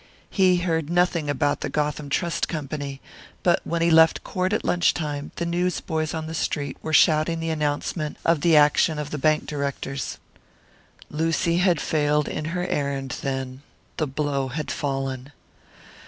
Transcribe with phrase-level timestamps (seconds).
[0.31, 2.99] He heard nothing about the Gotham Trust Company;
[3.43, 7.39] but when he left court at lunch time, the newsboys on the street were shouting
[7.39, 10.17] the announcement of the action of the bank directors.
[11.11, 13.61] Lucy had failed in her errand, then;
[13.97, 15.33] the blow had fallen!